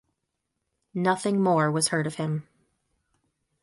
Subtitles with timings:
[0.95, 2.47] Nothing more was heard of him.